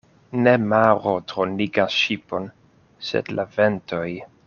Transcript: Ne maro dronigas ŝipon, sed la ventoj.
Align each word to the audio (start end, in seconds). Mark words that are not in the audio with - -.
Ne 0.45 0.53
maro 0.71 1.13
dronigas 1.33 1.99
ŝipon, 1.99 2.51
sed 3.11 3.31
la 3.41 3.47
ventoj. 3.59 4.07